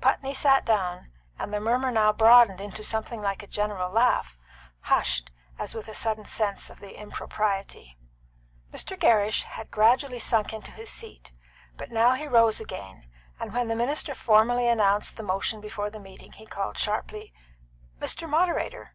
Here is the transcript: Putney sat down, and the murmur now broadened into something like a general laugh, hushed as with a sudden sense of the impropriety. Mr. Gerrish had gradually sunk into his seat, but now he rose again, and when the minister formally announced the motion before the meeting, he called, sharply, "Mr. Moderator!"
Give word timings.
Putney 0.00 0.34
sat 0.34 0.64
down, 0.64 1.10
and 1.36 1.52
the 1.52 1.58
murmur 1.58 1.90
now 1.90 2.12
broadened 2.12 2.60
into 2.60 2.84
something 2.84 3.20
like 3.20 3.42
a 3.42 3.48
general 3.48 3.90
laugh, 3.90 4.38
hushed 4.82 5.32
as 5.58 5.74
with 5.74 5.88
a 5.88 5.94
sudden 5.94 6.26
sense 6.26 6.70
of 6.70 6.78
the 6.78 6.96
impropriety. 6.96 7.98
Mr. 8.72 8.96
Gerrish 8.96 9.42
had 9.42 9.72
gradually 9.72 10.20
sunk 10.20 10.52
into 10.52 10.70
his 10.70 10.90
seat, 10.90 11.32
but 11.76 11.90
now 11.90 12.12
he 12.12 12.28
rose 12.28 12.60
again, 12.60 13.08
and 13.40 13.52
when 13.52 13.66
the 13.66 13.74
minister 13.74 14.14
formally 14.14 14.68
announced 14.68 15.16
the 15.16 15.24
motion 15.24 15.60
before 15.60 15.90
the 15.90 15.98
meeting, 15.98 16.30
he 16.30 16.46
called, 16.46 16.78
sharply, 16.78 17.34
"Mr. 18.00 18.30
Moderator!" 18.30 18.94